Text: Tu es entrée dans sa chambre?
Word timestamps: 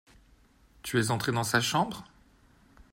Tu 0.81 0.99
es 0.99 1.11
entrée 1.11 1.31
dans 1.31 1.43
sa 1.43 1.61
chambre? 1.61 2.03